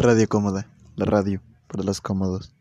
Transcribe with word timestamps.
Radio 0.00 0.28
Cómoda, 0.28 0.70
la 0.94 1.06
radio 1.06 1.42
para 1.66 1.82
los 1.82 2.00
cómodos. 2.00 2.54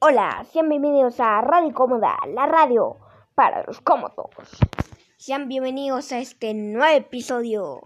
Hola, 0.00 0.44
sean 0.52 0.68
bienvenidos 0.68 1.20
a 1.20 1.42
Radio 1.42 1.72
Cómoda, 1.72 2.16
la 2.34 2.46
radio 2.46 2.96
para 3.36 3.62
los 3.62 3.80
cómodos. 3.80 4.30
Sean 5.16 5.46
bienvenidos 5.46 6.10
a 6.10 6.18
este 6.18 6.54
nuevo 6.54 6.96
episodio. 6.96 7.82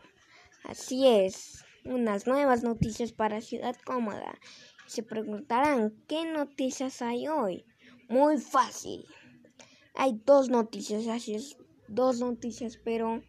Así 0.65 1.07
es, 1.07 1.62
unas 1.84 2.27
nuevas 2.27 2.62
noticias 2.62 3.12
para 3.12 3.42
Ciudad 3.42 3.77
Cómoda. 3.84 4.38
Se 4.86 5.02
preguntarán, 5.02 5.92
¿qué 6.08 6.24
noticias 6.24 7.02
hay 7.02 7.29
hoy? 7.29 7.66
Muy 8.08 8.38
fácil. 8.38 9.04
Hay 9.95 10.22
dos 10.24 10.48
noticias, 10.48 11.06
así 11.08 11.34
es, 11.34 11.58
dos 11.86 12.18
noticias, 12.18 12.79
pero 12.82 13.20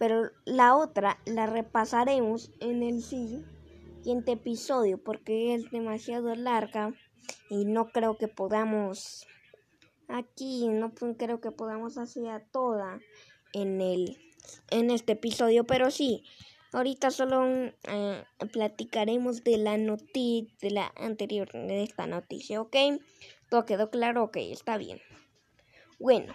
pero 0.00 0.30
la 0.46 0.74
otra 0.76 1.18
la 1.26 1.44
repasaremos 1.44 2.50
en 2.60 2.82
el 2.82 3.02
siguiente 3.02 4.32
episodio 4.32 4.96
porque 4.96 5.54
es 5.54 5.70
demasiado 5.70 6.34
larga 6.34 6.94
y 7.50 7.66
no 7.66 7.88
creo 7.88 8.16
que 8.16 8.26
podamos 8.26 9.26
aquí 10.08 10.68
no 10.68 10.94
creo 10.94 11.42
que 11.42 11.50
podamos 11.50 11.98
hacer 11.98 12.46
toda 12.50 12.98
en 13.52 13.82
el 13.82 14.16
en 14.70 14.90
este 14.90 15.12
episodio. 15.12 15.64
Pero 15.64 15.90
sí 15.90 16.24
ahorita 16.72 17.10
solo 17.10 17.44
eh, 17.46 18.24
platicaremos 18.54 19.44
de 19.44 19.58
la 19.58 19.76
noticia 19.76 20.50
de 20.62 20.70
la 20.70 20.92
anterior 20.96 21.52
de 21.52 21.82
esta 21.82 22.06
noticia 22.06 22.62
ok 22.62 22.76
todo 23.50 23.66
quedó 23.66 23.90
claro 23.90 24.24
ok 24.24 24.38
está 24.38 24.78
bien. 24.78 24.98
Bueno 25.98 26.32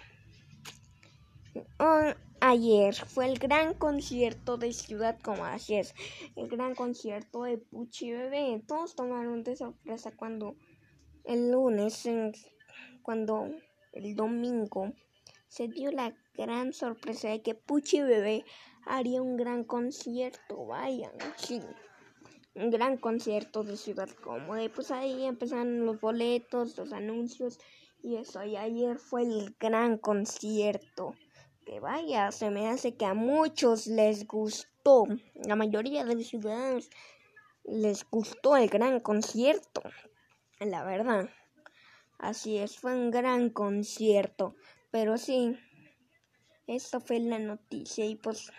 Ayer 2.48 2.94
fue 2.94 3.26
el 3.26 3.40
gran 3.40 3.74
concierto 3.74 4.56
de 4.56 4.72
Ciudad 4.72 5.18
como 5.20 5.44
así 5.44 5.74
es, 5.74 5.96
el 6.36 6.46
gran 6.46 6.76
concierto 6.76 7.42
de 7.42 7.58
Puchi 7.58 8.12
Bebé. 8.12 8.62
Todos 8.68 8.94
tomaron 8.94 9.42
de 9.42 9.56
sorpresa 9.56 10.12
cuando 10.16 10.54
el 11.24 11.50
lunes, 11.50 12.08
cuando 13.02 13.50
el 13.92 14.14
domingo, 14.14 14.92
se 15.48 15.66
dio 15.66 15.90
la 15.90 16.16
gran 16.34 16.72
sorpresa 16.72 17.30
de 17.30 17.42
que 17.42 17.56
Puchi 17.56 18.02
Bebé 18.02 18.44
haría 18.84 19.22
un 19.22 19.36
gran 19.36 19.64
concierto. 19.64 20.66
Vayan, 20.66 21.18
sí. 21.34 21.60
Un 22.54 22.70
gran 22.70 22.96
concierto 22.96 23.64
de 23.64 23.76
Ciudad 23.76 24.08
Cómoda. 24.22 24.72
pues 24.72 24.92
ahí 24.92 25.24
empezaron 25.24 25.84
los 25.84 26.00
boletos, 26.00 26.78
los 26.78 26.92
anuncios 26.92 27.58
y 28.04 28.14
eso. 28.14 28.44
Y 28.44 28.56
ayer 28.56 28.98
fue 28.98 29.22
el 29.22 29.56
gran 29.58 29.98
concierto 29.98 31.16
que 31.66 31.80
vaya, 31.80 32.30
se 32.30 32.50
me 32.50 32.68
hace 32.68 32.94
que 32.96 33.04
a 33.04 33.12
muchos 33.12 33.88
les 33.88 34.26
gustó, 34.26 35.04
la 35.34 35.56
mayoría 35.56 36.04
de 36.04 36.14
los 36.14 36.28
ciudadanos 36.28 36.88
les 37.64 38.08
gustó 38.08 38.56
el 38.56 38.68
gran 38.68 39.00
concierto, 39.00 39.82
la 40.60 40.84
verdad. 40.84 41.28
Así 42.18 42.56
es, 42.56 42.78
fue 42.78 42.94
un 42.94 43.10
gran 43.10 43.50
concierto, 43.50 44.54
pero 44.92 45.18
sí, 45.18 45.58
esta 46.68 47.00
fue 47.00 47.18
la 47.18 47.40
noticia 47.40 48.06
y 48.06 48.14
pues 48.14 48.52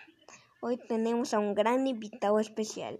hoy 0.59 0.77
tenemos 0.77 1.33
a 1.33 1.39
un 1.39 1.55
gran 1.55 1.88
invitado 1.88 2.39
especial. 2.39 2.99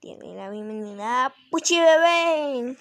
Tiene 0.00 0.34
la 0.34 0.48
bienvenida 0.48 1.26
a 1.26 1.34
Puchi 1.50 1.78
Bebé. 1.78 2.76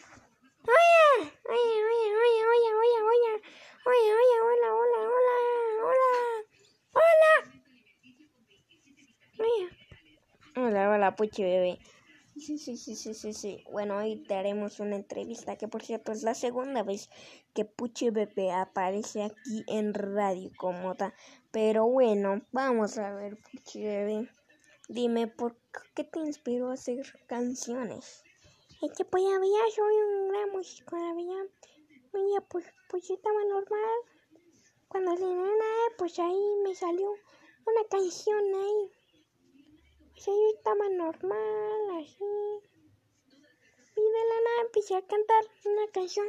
Oye, 0.67 1.31
oye, 1.50 1.75
oye, 1.92 2.16
oye, 2.23 2.45
oye, 2.47 2.73
oye, 2.73 3.02
oye, 3.03 3.42
oye, 3.86 4.14
oye, 4.14 4.42
hola, 4.42 4.73
hola. 4.73 4.94
Hola, 10.57 10.89
hola, 10.89 11.15
Puchi 11.17 11.43
bebé. 11.43 11.79
Sí, 12.38 12.57
sí, 12.57 12.77
sí, 12.77 12.95
sí, 12.95 13.13
sí, 13.13 13.33
sí. 13.33 13.63
Bueno, 13.71 13.97
hoy 13.97 14.15
te 14.25 14.35
haremos 14.35 14.79
una 14.79 14.95
entrevista 14.95 15.57
que 15.57 15.67
por 15.67 15.83
cierto 15.83 16.13
es 16.13 16.23
la 16.23 16.33
segunda 16.33 16.81
vez 16.81 17.09
que 17.53 17.66
Puchi 17.66 18.09
Bebé 18.09 18.51
aparece 18.51 19.23
aquí 19.23 19.63
en 19.67 19.94
Radio 19.94 20.51
Cómoda. 20.57 21.13
Pero 21.51 21.85
bueno, 21.88 22.41
vamos 22.51 22.97
a 22.97 23.13
ver, 23.13 23.38
Puchi 23.38 23.84
Bebé. 23.84 24.29
Dime, 24.88 25.28
¿por 25.28 25.57
qué 25.94 26.05
te 26.05 26.19
inspiró 26.19 26.72
a 26.72 26.75
hacer 26.75 27.05
canciones? 27.28 28.23
Es 28.81 28.91
que 28.97 29.03
pues 29.03 29.23
había, 29.25 29.59
soy 29.75 29.95
un 29.95 30.29
gran 30.29 30.51
músico, 30.51 30.95
había. 30.95 31.41
Oye, 32.13 32.41
pues, 32.50 32.66
pues 32.89 33.09
estaba 33.09 33.44
normal. 33.50 34.15
Cuando 34.95 35.11
le 35.13 35.35
nada, 35.35 35.91
pues 35.97 36.17
ahí 36.19 36.56
me 36.63 36.73
salió 36.73 37.11
una 37.66 37.83
canción 37.89 38.39
ahí. 38.56 38.91
Pues 40.13 40.25
yo 40.25 40.47
estaba 40.56 40.88
normal, 40.88 42.00
así. 42.00 42.23
Y 43.94 44.00
de 44.00 44.23
la 44.29 44.41
nada 44.45 44.61
empecé 44.61 44.95
a 44.95 45.01
cantar 45.01 45.44
una 45.66 45.88
canción 45.91 46.28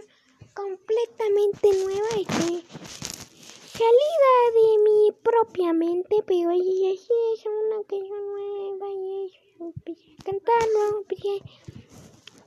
completamente 0.52 1.70
nueva 1.74 2.08
y 2.16 2.24
que 2.24 2.64
salida 3.78 4.34
de 4.58 4.78
mi 4.82 5.12
propia 5.22 5.72
mente, 5.72 6.24
pero 6.26 6.50
ella 6.50 6.98
sí 6.98 7.14
es 7.34 7.46
una 7.46 7.84
canción 7.84 8.26
nueva 8.26 8.88
y 8.90 9.26
eso. 9.26 9.64
Empecé 9.76 10.16
a 10.18 10.24
cantar, 10.24 10.68
luego 10.74 10.98
empecé 11.02 11.40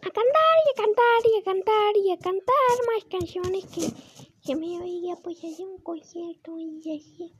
a 0.01 0.09
cantar 0.11 0.55
y 0.65 0.69
a 0.69 0.83
cantar 0.83 1.21
y 1.23 1.39
a 1.39 1.43
cantar 1.45 1.95
y 1.95 2.11
a 2.11 2.17
cantar 2.17 2.75
más 2.93 3.05
canciones 3.05 3.65
que, 3.67 3.87
que 4.49 4.55
me 4.55 4.79
oía 4.81 5.15
pues 5.17 5.37
hacer 5.43 5.67
un 5.67 5.79
concierto 5.79 6.57
y 6.57 6.79
así. 6.79 7.31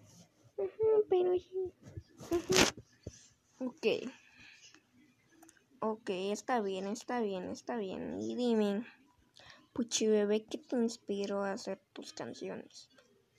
pero 1.10 1.34
sí. 1.34 1.74
Ok. 3.58 4.12
Ok, 5.80 6.10
está 6.12 6.62
bien, 6.62 6.86
está 6.86 7.20
bien, 7.20 7.50
está 7.50 7.78
bien. 7.78 8.22
Y 8.22 8.36
dime, 8.36 8.86
Puchi 9.74 10.06
Bebé, 10.06 10.46
¿qué 10.46 10.60
te 10.60 10.76
inspiró 10.76 11.44
a 11.44 11.54
hacer 11.54 11.82
tus 11.94 12.14
canciones? 12.14 12.90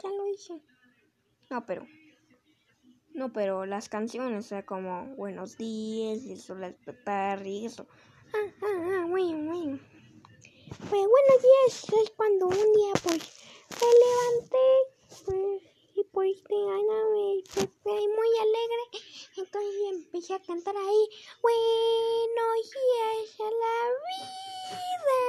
Ya 0.03 0.09
lo 0.09 0.27
hice. 0.27 0.61
No, 1.49 1.65
pero. 1.65 1.87
No, 3.15 3.33
pero 3.33 3.67
las 3.67 3.89
canciones, 3.89 4.47
o 4.47 4.49
sea, 4.49 4.67
como 4.67 5.15
Buenos 5.15 5.57
días, 5.57 6.25
y 6.25 6.33
eso, 6.33 6.57
la 6.57 6.73
despertar 6.73 7.47
y 7.47 7.67
eso. 7.67 7.87
Ah, 8.35 8.53
ah, 8.63 9.03
ah, 9.03 9.07
bueno, 9.09 9.45
bueno. 9.45 9.79
Pues 10.69 10.91
buenos 10.91 11.43
días 11.43 12.03
es 12.03 12.11
cuando 12.17 12.49
un 12.49 12.73
día, 12.73 12.93
pues, 13.05 13.41
me 13.81 13.91
levanté, 14.03 14.67
pues 15.25 15.71
pues 16.13 16.43
de 16.45 16.57
Ana 16.57 17.01
me 17.13 17.43
fue 17.83 17.93
muy 17.93 18.31
alegre. 18.41 18.85
Entonces 19.37 19.75
empecé 19.91 20.35
a 20.35 20.43
cantar 20.43 20.77
ahí. 20.77 21.09
Buenos 21.41 22.71
días 22.71 23.41
a 23.41 23.51
la 23.63 23.77
vida. 24.11 25.21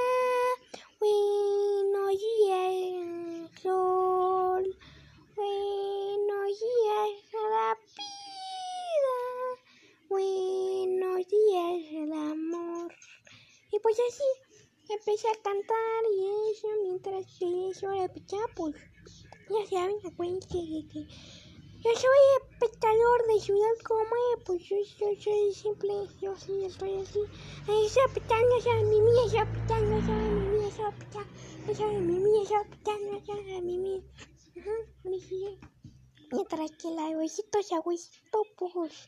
Buenos 0.98 2.10
días 2.18 3.50
sol. 3.62 4.76
Buenos 5.36 6.60
días 6.60 7.34
a 7.34 7.48
la 7.48 7.78
vida. 7.96 9.18
Buenos 10.08 11.28
días 11.28 11.80
al 12.02 12.12
amor. 12.12 12.94
Y 13.72 13.78
pues 13.78 13.98
así 14.00 14.51
empecé 14.88 15.28
a 15.28 15.42
cantar 15.42 16.02
y 16.16 16.52
eso 16.52 16.68
mientras 16.82 17.26
que 17.38 17.70
eso 17.70 17.86
pues, 17.86 18.00
de 18.00 18.08
Pichapos. 18.08 18.74
Ya 19.48 19.66
saben, 19.68 19.96
acuérdense 20.04 20.56
de 20.56 20.88
que 20.88 21.06
yo 21.82 21.90
soy 21.96 22.20
el 22.36 22.58
pescador 22.58 23.26
de 23.26 23.40
Ciudad 23.40 23.76
Como, 23.84 24.04
pues 24.46 24.62
yo, 24.68 24.76
yo, 25.00 25.20
soy 25.20 25.52
simple, 25.52 25.92
yo 26.20 26.36
sí 26.36 26.64
estoy 26.64 26.94
así. 27.00 27.18
Ahí 27.66 27.88
se 27.88 28.00
pescando, 28.14 28.54
no 28.54 28.60
sabe 28.60 28.84
mi 28.84 29.00
mía, 29.00 29.28
se 29.28 29.46
pescando, 29.46 29.90
no 29.90 30.06
sabe 30.06 30.30
mi 30.30 30.58
mía, 30.58 30.70
se 30.70 30.82
pescando, 30.96 31.32
no 31.66 31.74
sabe 31.74 31.98
mi 31.98 32.18
mía, 32.20 32.44
se 32.46 32.70
pescando, 32.70 33.12
no 33.12 33.26
sabe 33.26 33.62
mi 33.62 33.78
mía. 33.78 34.02
Ajá, 34.60 34.70
me 35.02 35.18
sigue. 35.18 35.58
Mientras 36.30 36.70
que 36.70 36.88
el 36.88 36.98
abuelito 37.00 37.62
se 37.62 37.74
abuelito, 37.74 38.42
pues. 38.56 39.06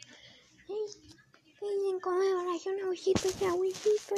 ¿eh? 0.69 0.87
Y 1.63 1.91
en 1.91 2.01
conmemoración, 2.01 2.81
abuelito 2.81 3.29
se 3.29 3.47
abuelito. 3.47 4.15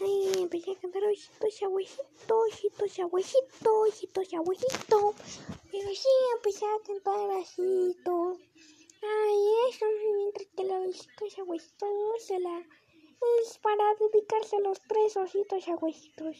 Ay, 0.00 0.42
empecé 0.42 0.70
a 0.70 0.80
cantar 0.80 1.02
ojitos 1.04 1.60
y 1.60 1.64
abuelitos, 1.64 2.06
ojitos 2.30 2.98
y 2.98 3.02
abuelitos, 3.02 3.88
ojitos 3.88 4.32
y 4.32 4.36
abuelitos. 4.36 5.14
Pero 5.72 5.88
sí, 5.94 6.08
empecé 6.36 6.64
a 6.66 6.78
cantar 6.86 7.44
todo. 8.04 8.38
Ay, 9.02 9.40
eso, 9.68 9.86
mientras 10.16 10.46
que 10.56 10.64
los 10.64 10.86
ojitos 10.86 11.38
abuelitos 11.38 12.24
se 12.24 12.38
la... 12.38 12.66
Es 13.42 13.58
para 13.58 13.94
dedicarse 13.98 14.56
a 14.56 14.60
los 14.60 14.78
tres 14.88 15.16
ojitos 15.16 15.66
abuelitos. 15.66 16.36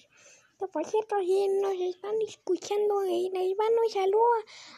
Que 0.59 0.67
por 0.69 0.85
cierto, 0.87 1.17
si 1.21 1.49
nos 1.49 1.75
están 1.75 2.15
escuchando, 2.23 3.05
y 3.07 3.31
les 3.31 3.57
van 3.57 3.73
un 3.73 3.91
saludo 3.91 4.25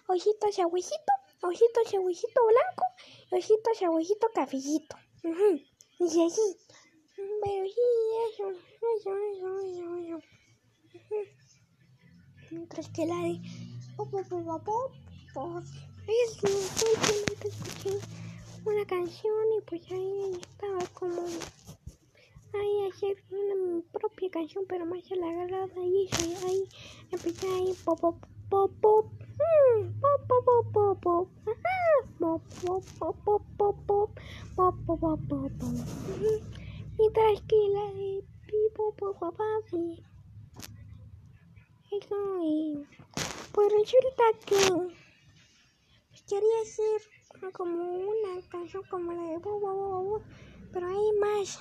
a 0.07 0.13
ojitos 0.13 0.59
abuelito, 0.59 1.13
ojitos 1.43 1.95
abuelito 1.95 2.41
blanco, 2.47 2.85
ojitos 3.33 3.83
abuelito 3.83 4.29
cafecito. 4.35 4.97
Y 5.99 6.05
así. 6.27 6.57
Pero 7.17 7.69
sí, 7.69 7.81
eso, 8.33 8.53
Mientras 12.51 12.89
que 12.89 13.07
la 13.07 13.17
de... 13.17 13.41
Que 17.41 17.49
escuché 17.49 17.99
una 18.65 18.85
canción 18.87 19.35
y 19.57 19.63
pues 19.63 19.83
ahí 19.91 20.39
estaba 20.41 20.85
como 20.95 21.23
ahí 21.23 22.89
hacer 22.91 23.17
una 23.31 23.83
propia 23.93 24.31
canción 24.31 24.65
pero 24.69 24.85
más 24.87 25.11
elaborada 25.11 25.69
y 25.83 26.07
eso, 26.07 26.47
ahí 26.47 26.65
empecé 27.11 27.47
ahí 27.49 27.75
pop 27.85 28.01
pop 28.01 28.17
pop 28.51 28.71
pop 28.81 29.07
mm, 29.13 30.01
pop 30.01 30.29
pop 30.29 30.73
pop 30.73 31.01
pop 31.03 31.29
pop 32.19 32.43
pop 32.59 32.85
pop 32.99 33.17
pop 33.27 33.77
pop 33.87 34.11
pop 34.57 34.75
pop 34.87 35.21
pop 35.29 35.53
mientras 36.99 37.41
que 37.43 37.69
la 37.73 37.93
de 37.93 38.30
eso 41.93 42.17
y 42.43 42.87
pues 43.53 43.73
resulta 43.73 44.25
que 44.47 44.73
pues, 46.11 46.23
quería 46.23 46.61
hacer 46.63 47.53
como 47.53 47.75
una 47.75 48.41
canción 48.49 48.83
como 48.91 49.13
la 49.13 49.23
de 49.23 49.39
pero 50.73 50.87
hay 50.87 51.13
más 51.21 51.59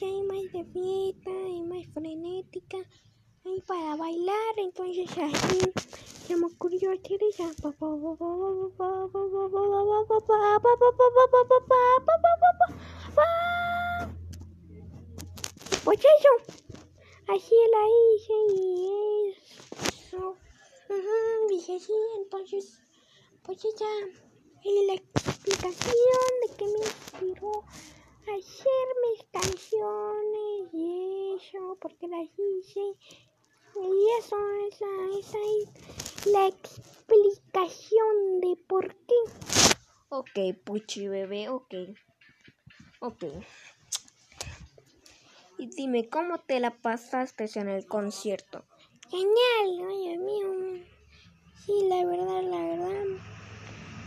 hay 0.00 0.22
más 0.22 0.52
de 0.52 0.64
fiesta 0.72 1.30
y 1.30 1.62
más 1.62 1.86
frenética 1.94 2.78
hay 3.44 3.60
para 3.60 3.96
bailar 3.96 4.54
entonces 4.58 5.08
así 5.18 5.60
se 6.26 6.36
me 6.36 6.46
ocurrió 6.46 6.90
hacer 6.92 7.20
esa 7.22 7.52
pues 15.84 15.98
eso 15.98 16.60
así 17.28 17.54
la 17.70 17.84
hice 17.98 18.34
y 18.54 19.34
eso 19.88 20.36
dije 21.48 21.78
sí 21.80 21.92
entonces 22.18 22.80
pues 23.42 23.64
ella 23.64 24.22
la 24.64 24.94
explicación 24.94 26.28
de 26.46 26.56
que 26.56 26.64
me 26.64 26.78
inspiró 26.78 27.64
a 28.28 28.34
hacer 28.36 28.86
mis 29.02 29.24
canciones 29.32 30.72
y 30.72 31.34
eso, 31.36 31.76
porque 31.80 32.06
las 32.06 32.28
hice. 32.38 32.80
Y 33.74 34.06
eso, 34.18 34.36
esa, 34.68 34.86
esa 35.18 35.38
es 35.60 36.26
la 36.26 36.46
explicación 36.46 38.40
de 38.40 38.56
por 38.68 38.94
qué. 38.94 39.14
Ok, 40.10 40.56
Puchi 40.64 41.08
bebé, 41.08 41.48
ok. 41.48 41.74
Ok. 43.00 43.24
Y 45.62 45.66
dime, 45.66 46.08
¿cómo 46.08 46.40
te 46.40 46.58
la 46.58 46.72
pasaste 46.72 47.46
en 47.54 47.68
el 47.68 47.86
concierto? 47.86 48.64
Genial, 49.08 49.96
Dios 50.02 50.18
mío. 50.18 50.84
Sí, 51.64 51.86
la 51.88 52.04
verdad, 52.04 52.42
la 52.42 52.66
verdad. 52.66 53.04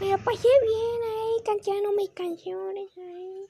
Me 0.02 0.10
la 0.10 0.18
pasé 0.18 0.50
bien 0.50 1.02
ahí 1.02 1.44
cantando 1.46 1.94
mis 1.94 2.10
canciones 2.10 2.90
ahí. 2.98 3.46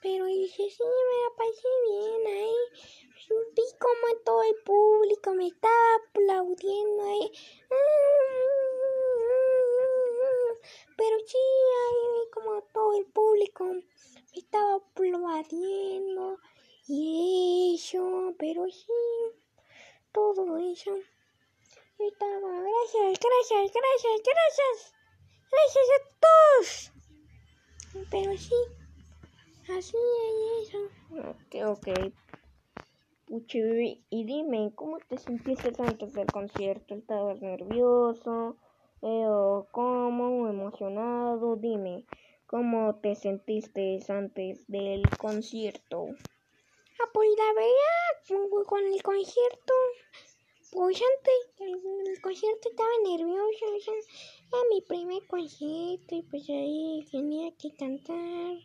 Pero 0.00 0.24
dije, 0.24 0.70
sí, 0.70 0.82
me 0.82 1.16
la 1.24 1.36
pasé 1.36 1.68
bien 1.90 2.26
ahí. 2.26 2.54
Vi 3.54 3.62
como 3.80 4.18
todo 4.24 4.42
el 4.42 4.56
público 4.64 5.34
me 5.34 5.48
estaba 5.48 5.94
aplaudiendo 6.08 7.02
ahí. 7.04 7.30
Pero 10.96 11.16
sí, 11.26 11.36
ahí 11.36 12.12
vi 12.14 12.30
como 12.32 12.62
todo 12.72 12.94
el 12.98 13.04
público 13.12 13.64
me 13.64 13.84
estaba 14.32 14.76
aplaudiendo. 14.76 16.38
Y 16.88 17.74
eso, 17.74 18.34
pero 18.38 18.68
sí, 18.70 18.92
todo 20.12 20.56
eso. 20.58 20.92
Estaba, 21.98 22.60
gracias, 22.60 23.18
gracias, 23.20 23.72
gracias, 23.72 24.22
gracias. 24.22 24.94
Gracias 25.50 25.86
a 25.96 26.00
todos. 26.20 26.92
Pero 28.10 28.36
sí, 28.36 28.54
así 29.76 29.96
es 29.96 30.68
eso. 30.68 30.78
Ok, 31.30 31.78
ok. 31.78 32.14
Puchi 33.26 34.04
y 34.08 34.24
dime, 34.24 34.72
¿cómo 34.76 35.00
te 35.00 35.18
sentiste 35.18 35.72
antes 35.78 36.14
del 36.14 36.30
concierto? 36.30 36.94
¿Estabas 36.94 37.40
nervioso? 37.40 38.58
Eh, 39.02 39.26
¿O 39.26 39.66
cómo? 39.72 40.48
¿Emocionado? 40.48 41.56
Dime, 41.56 42.06
¿cómo 42.46 42.94
te 43.00 43.16
sentiste 43.16 43.98
antes 44.08 44.68
del 44.68 45.16
concierto? 45.16 46.14
Ah, 46.98 47.10
pues 47.12 47.28
la 47.36 47.52
verdad, 47.52 48.64
con- 48.66 48.86
el 48.86 49.02
concierto, 49.02 49.74
pues 50.72 50.96
antes 50.96 51.34
el, 51.60 52.20
concierto 52.22 52.70
estaba 52.70 52.88
nervioso. 53.04 53.64
era 54.48 54.62
mi 54.70 54.80
primer 54.80 55.26
concierto 55.26 56.14
y 56.14 56.22
pues 56.22 56.48
ahí 56.48 57.06
tenía 57.10 57.52
que 57.56 57.74
cantar 57.74 58.56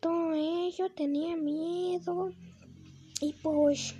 todo 0.00 0.32
eso, 0.66 0.88
tenía 0.90 1.36
miedo. 1.36 2.32
Y 3.20 3.34
pues 3.42 3.94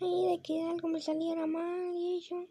ahí 0.00 0.26
de 0.26 0.42
que 0.42 0.62
algo 0.62 0.88
me 0.88 1.00
saliera 1.00 1.46
mal 1.46 1.96
y 1.96 2.18
eso. 2.18 2.46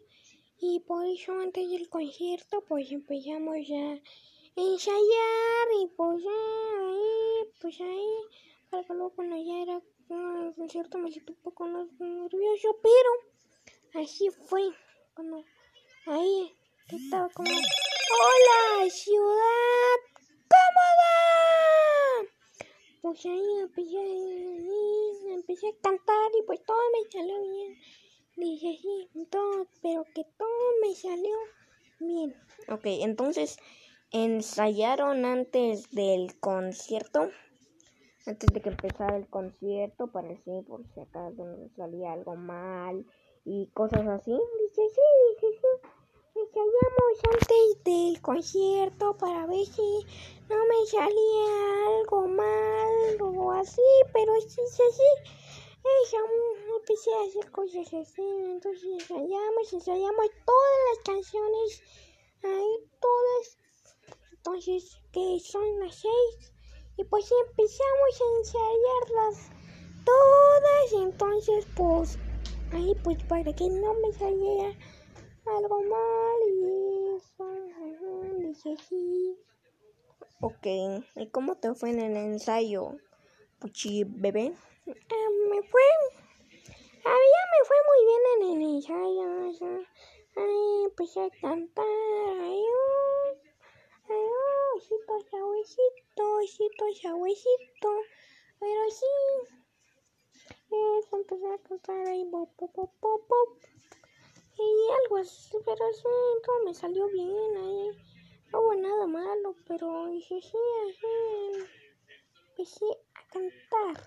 Y 0.60 0.80
por 0.80 1.06
eso 1.06 1.32
antes 1.38 1.70
del 1.70 1.88
concierto 1.88 2.64
pues 2.66 2.90
empezamos 2.90 3.58
a 3.70 4.00
ensayar 4.56 5.66
y 5.82 5.86
pues 5.96 6.24
ahí, 6.24 7.48
pues 7.60 7.80
ahí, 7.80 8.14
para 8.70 8.82
que 8.84 8.92
luego 8.94 9.10
cuando 9.14 9.36
ya 9.36 9.62
era 9.62 9.80
el 10.12 10.54
concierto 10.54 10.98
me 10.98 11.10
sentí 11.10 11.32
un 11.32 11.42
poco 11.42 11.66
nervioso, 11.66 12.78
pero 12.82 14.02
así 14.02 14.28
fue. 14.30 14.62
Cuando 15.14 15.44
ahí 16.06 16.54
estaba 16.88 17.28
como, 17.30 17.50
¡Hola, 17.50 18.90
ciudad 18.90 19.98
cómoda! 20.52 21.12
Pues 23.00 23.24
ahí 23.26 23.58
empecé, 23.60 23.98
ahí 23.98 25.32
empecé 25.32 25.68
a 25.68 25.80
cantar 25.82 26.30
y 26.38 26.42
pues 26.46 26.64
todo 26.64 26.78
me 26.92 27.10
salió 27.10 27.40
bien. 27.42 27.78
Dije 28.36 28.78
sí, 28.80 29.26
todo, 29.30 29.66
pero 29.82 30.04
que 30.14 30.24
todo 30.38 30.48
me 30.82 30.94
salió 30.94 31.36
bien. 32.00 32.34
Ok, 32.68 32.84
entonces, 32.84 33.58
¿ensayaron 34.10 35.24
antes 35.24 35.90
del 35.90 36.38
concierto? 36.40 37.30
Antes 38.24 38.52
de 38.52 38.60
que 38.62 38.68
empezara 38.68 39.16
el 39.16 39.26
concierto, 39.28 40.06
para 40.12 40.28
decir 40.28 40.64
por 40.64 40.86
si 40.94 41.00
acaso 41.00 41.44
nos 41.44 41.72
salía 41.72 42.12
algo 42.12 42.36
mal 42.36 43.04
y 43.44 43.66
cosas 43.74 44.06
así. 44.06 44.30
Dije 44.30 44.88
sí, 44.94 45.00
dije 45.40 45.58
sí. 45.60 45.88
Ensayamos 46.34 47.24
antes 47.30 47.84
del 47.84 48.22
concierto 48.22 49.18
para 49.18 49.46
ver 49.46 49.66
si 49.66 50.06
no 50.48 50.56
me 50.66 50.86
salía 50.86 51.98
algo 51.98 52.28
mal 52.28 53.20
o 53.20 53.52
así, 53.52 53.82
pero 54.12 54.32
sí, 54.40 54.60
sí, 54.70 54.82
sí. 54.92 55.32
Eso, 56.04 56.16
mm, 56.18 56.76
empecé 56.78 57.10
a 57.12 57.22
hacer 57.28 57.50
cosas 57.50 57.92
así, 57.92 58.22
entonces 58.22 58.84
ensayamos, 58.84 59.72
ensayamos 59.72 60.26
todas 60.46 60.78
las 60.88 60.98
canciones, 61.04 61.82
ahí 62.44 62.90
todas, 63.00 63.58
entonces 64.30 64.96
que 65.10 65.40
son 65.40 65.80
las 65.80 65.96
seis, 65.96 66.51
y 67.02 67.04
pues 67.04 67.28
empezamos 67.48 68.20
a 68.20 68.24
ensayarlas 68.38 69.50
todas, 70.04 70.92
y 70.92 70.96
entonces 71.02 71.66
pues 71.74 72.18
ahí 72.70 72.94
pues 73.02 73.18
para 73.24 73.52
que 73.52 73.68
no 73.68 73.94
me 73.94 74.12
saliera 74.12 74.72
algo 75.46 75.82
mal 75.82 76.40
y 76.48 77.16
eso, 77.16 77.44
dije 78.38 78.76
sí. 78.88 79.36
Ok, 80.40 80.66
¿y 81.16 81.26
cómo 81.30 81.56
te 81.56 81.74
fue 81.74 81.90
en 81.90 81.98
el 81.98 82.16
ensayo, 82.16 82.92
Puchi 83.58 84.04
bebé? 84.04 84.54
Ah, 84.86 85.28
me 85.50 85.62
fue, 85.62 85.82
había 87.04 87.42
me 87.52 87.64
fue 87.66 87.76
muy 87.88 88.00
bien 88.06 88.22
en 88.32 88.42
el 88.52 88.76
ensayo, 88.76 89.48
o 89.48 89.52
sea, 89.54 89.78
ahí 90.36 90.84
empecé 90.84 91.20
a 91.20 91.30
cantar, 91.40 91.84
ay, 91.84 92.62
oh, 92.62 93.34
ay, 94.08 94.14
oh, 94.14 94.52
osito, 95.62 96.31
osito, 96.42 96.84
sabuesito, 97.00 97.90
pero 98.58 98.90
sí, 98.90 99.06
eso, 100.70 101.16
empecé 101.16 101.46
a 101.46 101.58
cantar 101.58 102.06
ahí, 102.08 102.24
pop, 102.30 102.50
pop, 102.56 102.72
pop, 102.74 102.92
pop, 103.00 103.58
y 104.58 104.92
algo 105.04 105.16
así, 105.18 105.56
pero 105.64 105.92
sí, 105.92 106.02
todo 106.44 106.64
me 106.64 106.74
salió 106.74 107.08
bien 107.08 107.56
ahí, 107.56 107.90
no 108.52 108.60
hubo 108.60 108.74
nada 108.74 109.06
malo, 109.06 109.56
pero 109.66 110.06
dije 110.08 110.40
sí, 110.40 110.58
así, 110.88 111.68
empecé 112.50 112.86
a 113.14 113.28
cantar. 113.32 114.04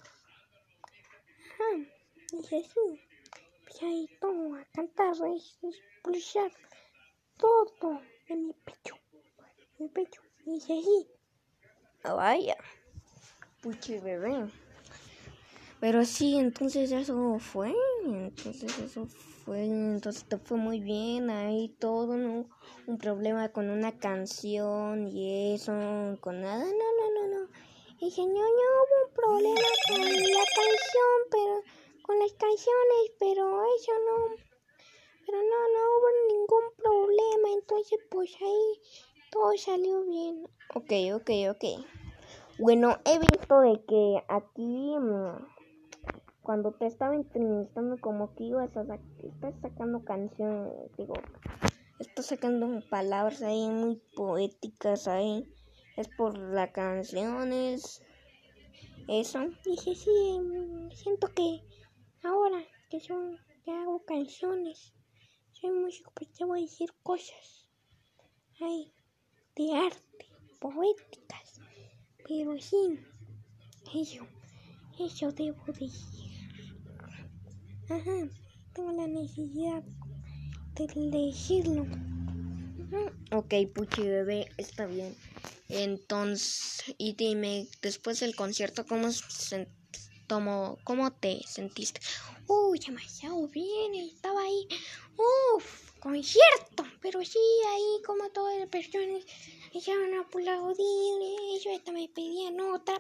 Ajá, 1.52 1.72
dije 2.32 2.64
sí. 2.64 3.02
Empecé 3.60 3.86
ahí 3.86 4.08
todo 4.22 4.56
a 4.56 4.66
cantar, 4.66 5.14
a 5.22 5.36
expulsar 5.36 6.52
todo 7.38 8.02
de 8.28 8.36
mi 8.36 8.54
pecho. 8.54 8.96
Mi 9.80 9.90
pecho. 9.90 10.22
Dije 10.46 10.82
sí. 10.82 11.15
Ah, 12.08 12.14
vaya, 12.14 12.56
Puchi 13.62 13.98
bebé. 13.98 14.48
Pero 15.80 16.06
sí, 16.06 16.38
entonces 16.38 16.92
eso 16.92 17.40
fue, 17.40 17.74
entonces 18.06 18.78
eso 18.78 19.08
fue, 19.44 19.66
entonces 19.66 20.24
te 20.26 20.38
fue 20.38 20.58
muy 20.58 20.80
bien 20.80 21.32
ahí 21.32 21.70
todo, 21.80 22.16
no 22.16 22.46
un 22.86 22.98
problema 23.00 23.50
con 23.50 23.72
una 23.72 23.92
canción 23.98 25.08
y 25.08 25.56
eso, 25.56 25.74
con 26.22 26.42
nada, 26.42 26.64
no, 26.64 27.28
no, 27.28 27.50
Dice, 28.00 28.22
no, 28.22 28.34
no 28.34 28.42
hubo 28.42 29.08
un 29.08 29.14
problema 29.16 29.70
con 29.88 30.02
la 30.02 30.46
canción, 30.62 31.18
pero 31.32 31.64
con 32.04 32.20
las 32.20 32.34
canciones, 32.34 33.12
pero 33.20 33.64
eso 33.76 33.92
no, 34.08 34.36
pero 35.26 35.38
no, 35.40 35.60
no 35.74 35.80
hubo 35.98 36.08
ningún 36.30 36.66
problema, 36.78 37.50
entonces 37.52 38.00
pues 38.12 38.32
ahí 38.42 39.15
todo 39.36 39.52
salió 39.58 40.02
bien. 40.06 40.48
Ok, 40.74 40.92
ok, 41.14 41.30
ok. 41.52 41.86
Bueno, 42.58 42.98
he 43.04 43.20
visto 43.20 43.60
de 43.60 43.84
que 43.86 44.24
aquí, 44.30 44.96
mm, 44.98 45.46
cuando 46.42 46.72
te 46.72 46.86
estaba 46.86 47.16
entrevistando, 47.16 48.00
como 48.00 48.34
que 48.34 48.46
ibas 48.46 48.76
a 48.78 48.84
estás 49.24 49.54
sacando 49.62 50.06
canciones, 50.06 50.72
digo, 50.98 51.16
estás 52.00 52.28
sacando 52.28 52.82
palabras 52.90 53.42
ahí 53.42 53.68
muy 53.70 54.02
poéticas 54.16 55.10
ahí. 55.10 55.46
Es 55.98 56.08
por 56.08 56.38
las 56.38 56.72
canciones. 56.72 58.02
Eso. 59.10 59.40
Dice, 59.66 59.96
sí, 59.96 60.40
siento 60.94 61.28
que 61.34 61.62
ahora 62.24 62.64
que 62.90 63.02
son, 63.02 63.38
que 63.66 63.72
hago 63.72 64.02
canciones, 64.06 64.94
soy 65.52 65.72
músico, 65.72 66.12
pues 66.16 66.32
te 66.32 66.46
voy 66.46 66.60
a 66.60 66.62
decir 66.62 66.94
cosas. 67.04 67.66
De 69.56 69.74
arte, 69.74 70.26
poéticas. 70.60 71.62
Pero 72.28 72.60
sí, 72.60 73.00
eso, 73.94 74.28
eso 75.00 75.32
debo 75.32 75.64
decir. 75.68 76.50
Ajá, 77.90 78.30
tengo 78.74 78.92
la 78.92 79.08
necesidad 79.08 79.84
de. 80.76 80.86
Ujú. 82.78 83.12
Ok, 83.32 83.54
Puchi 83.74 84.02
bebé, 84.04 84.48
está 84.58 84.86
bien. 84.86 85.16
Entonces, 85.70 86.84
y 86.98 87.14
dime, 87.14 87.68
después 87.82 88.20
del 88.20 88.36
concierto, 88.36 88.86
¿cómo, 88.86 89.12
se, 89.12 89.68
tomó, 90.28 90.78
cómo 90.84 91.12
te 91.12 91.42
sentiste? 91.48 92.02
Uy, 92.48 92.80
demasiado 92.80 93.48
bien, 93.48 93.96
estaba 93.96 94.42
ahí. 94.42 94.68
Uf, 95.56 95.92
concierto. 96.00 96.84
Pero 97.06 97.24
sí, 97.24 97.38
ahí 97.68 98.02
como 98.04 98.32
todas 98.32 98.58
las 98.58 98.68
personas 98.68 99.24
echaban 99.72 100.16
a 100.16 100.22
aplaudir. 100.22 101.22
Ellos 101.54 101.78
hasta 101.78 101.92
me 101.92 102.10
pedían 102.10 102.60
otra. 102.60 103.00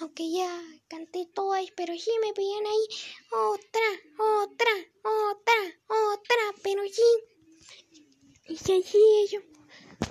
Aunque 0.00 0.28
ya 0.28 0.50
canté 0.88 1.24
todas, 1.32 1.64
pero 1.76 1.94
sí 1.96 2.10
me 2.20 2.32
pedían 2.32 2.66
ahí 2.66 2.84
otra, 3.30 3.88
otra, 4.42 4.72
otra, 5.04 5.58
otra. 5.86 6.42
Pero 6.64 6.82
sí. 6.90 7.10
Y 8.48 8.56
sí, 8.56 8.82
sí, 8.82 8.98
ellos. 9.22 9.44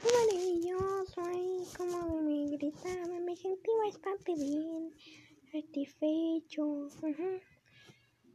Maravilloso 0.06 1.20
ahí, 1.20 1.66
como 1.76 2.22
me 2.22 2.56
gritaban. 2.56 3.26
Me 3.26 3.36
sentí 3.36 3.72
bastante 3.84 4.36
bien, 4.36 4.96
satisfecho. 5.52 6.64
ujú. 6.64 7.42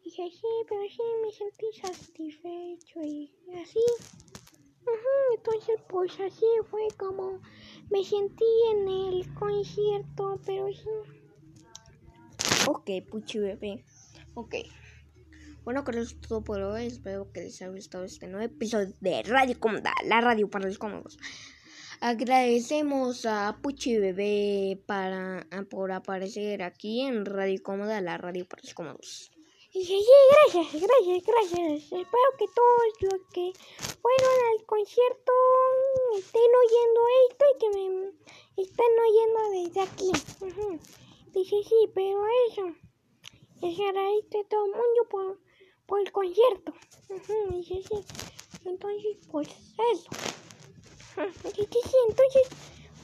Dije, 0.05 0.31
sí, 0.31 0.53
pero 0.69 0.83
sí 0.83 1.03
me 1.23 1.33
sentí 1.33 1.67
satisfecho 1.81 3.01
y 3.03 3.33
así. 3.55 3.81
Entonces, 5.35 5.81
pues 5.89 6.12
así 6.21 6.47
fue 6.71 6.87
como 6.99 7.41
me 7.91 8.05
sentí 8.05 8.45
en 8.73 8.89
el 8.89 9.35
concierto, 9.35 10.41
pero 10.47 10.69
sí. 10.73 10.89
Ok, 12.69 12.91
Puchi 13.11 13.39
bebé. 13.39 13.85
Ok. 14.35 14.55
Bueno, 15.65 15.85
creo 15.85 16.01
que 16.01 16.05
eso 16.05 16.15
es 16.15 16.29
todo 16.29 16.43
por 16.43 16.61
hoy. 16.61 16.87
Espero 16.87 17.31
que 17.33 17.43
les 17.43 17.61
haya 17.61 17.71
gustado 17.71 18.05
este 18.05 18.29
nuevo 18.29 18.45
episodio 18.45 18.95
de 19.01 19.23
Radio 19.25 19.59
Cómoda, 19.59 19.93
la 20.05 20.21
radio 20.21 20.49
para 20.49 20.67
los 20.67 20.79
cómodos. 20.79 21.19
Agradecemos 22.01 23.27
a 23.27 23.59
Puchi 23.62 23.97
Bebé 23.99 24.83
para, 24.87 25.47
por 25.71 25.93
aparecer 25.93 26.62
aquí 26.62 27.03
en 27.03 27.25
Radio 27.25 27.62
Cómoda, 27.62 28.01
la 28.01 28.19
radio 28.19 28.47
para 28.47 28.62
los 28.62 28.75
cómodos. 28.75 29.32
Dije, 29.73 29.99
sí, 30.00 30.12
gracias, 30.31 30.83
gracias, 30.83 31.23
gracias. 31.25 31.83
Espero 31.85 32.29
que 32.38 32.47
todos 32.55 33.12
los 33.12 33.21
que 33.33 33.52
fueron 34.02 34.35
al 34.52 34.67
concierto 34.67 35.33
estén 36.14 36.50
oyendo 36.64 37.00
esto 37.31 37.45
y 37.49 37.59
que 37.59 37.71
me 37.71 38.62
estén 38.62 38.93
oyendo 39.00 39.41
desde 39.50 39.81
aquí. 39.81 40.11
Ujú. 40.43 40.79
Dije, 41.33 41.57
sí, 41.67 41.91
pero 41.95 42.23
eso. 42.50 42.75
Les 43.62 43.81
agradezco 43.81 44.41
a 44.41 44.49
todo 44.49 44.67
el 44.67 44.73
mundo 44.73 45.09
por, 45.11 45.41
por 45.87 46.00
el 46.00 46.12
concierto. 46.12 46.75
Ujú, 47.09 47.57
Dije, 47.57 47.83
sí. 47.83 48.05
Entonces, 48.67 49.17
pues 49.31 49.49
eso. 49.93 50.11
Sí, 51.14 51.97
entonces, 52.09 52.49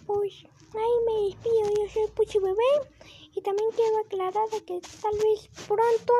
pues 0.06 0.34
ahí 0.75 1.04
me 1.06 1.28
despido. 1.28 1.82
Yo 1.82 1.90
soy 1.94 2.10
Puchi 2.14 2.38
Bebé. 2.38 2.90
Y 3.34 3.40
también 3.40 3.70
quiero 3.70 3.98
aclarar 4.00 4.50
de 4.50 4.64
que 4.64 4.80
tal 5.00 5.16
vez 5.16 5.48
pronto 5.66 6.12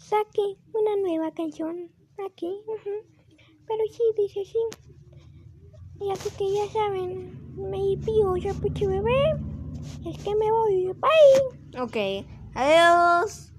saque 0.00 0.56
una 0.72 0.96
nueva 0.96 1.30
canción 1.32 1.90
aquí. 2.26 2.62
Pero 3.66 3.82
sí, 3.90 4.02
dice 4.16 4.44
sí. 4.44 4.58
Y 6.00 6.10
así 6.10 6.30
que 6.36 6.52
ya 6.52 6.66
saben, 6.72 7.38
me. 7.56 7.96
Yo 7.96 8.34
soy 8.36 8.52
Puchi 8.60 8.86
Bebé. 8.86 9.12
Es 10.06 10.24
que 10.24 10.34
me 10.34 10.50
voy. 10.50 10.86
Bye. 10.94 11.80
Ok, 11.80 12.26
adiós. 12.54 13.52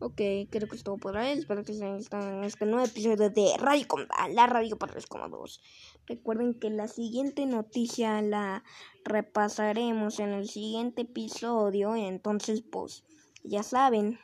Ok, 0.00 0.20
creo 0.50 0.68
que 0.68 0.74
es 0.74 0.82
todo 0.82 0.96
por 0.96 1.16
hoy. 1.16 1.28
Espero 1.28 1.62
que 1.62 1.72
se 1.72 1.84
hayan 1.84 1.98
gustado 1.98 2.28
en 2.28 2.42
este 2.42 2.66
nuevo 2.66 2.84
episodio 2.84 3.30
de 3.30 3.52
Radio 3.58 3.86
Cómoda, 3.86 4.28
la 4.30 4.48
radio 4.48 4.76
para 4.76 4.94
los 4.94 5.06
cómodos. 5.06 5.62
Recuerden 6.06 6.58
que 6.58 6.70
la 6.70 6.88
siguiente 6.88 7.46
noticia 7.46 8.20
la 8.20 8.64
repasaremos 9.04 10.18
en 10.18 10.30
el 10.30 10.48
siguiente 10.48 11.02
episodio. 11.02 11.94
Entonces, 11.94 12.62
pues, 12.62 13.04
ya 13.44 13.62
saben. 13.62 14.18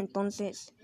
Entonces, 0.00 0.74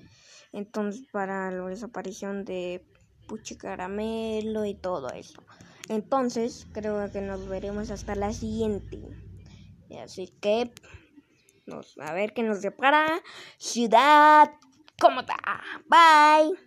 entonces 0.52 1.06
para 1.12 1.50
la 1.50 1.66
desaparición 1.66 2.44
de 2.44 2.86
Puchi 3.26 3.56
Caramelo 3.56 4.64
y 4.64 4.74
todo 4.74 5.10
eso. 5.10 5.42
Entonces, 5.88 6.66
creo 6.72 7.10
que 7.10 7.20
nos 7.20 7.48
veremos 7.48 7.90
hasta 7.90 8.14
la 8.14 8.32
siguiente. 8.32 9.02
Así 10.02 10.28
que, 10.40 10.72
a 12.00 12.12
ver 12.12 12.32
qué 12.32 12.42
nos 12.42 12.62
depara 12.62 13.20
Ciudad 13.58 14.50
Cómoda. 14.98 15.36
Bye. 15.88 16.65